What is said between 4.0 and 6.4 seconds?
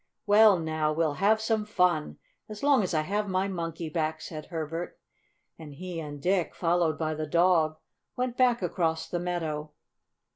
said Herbert, and he and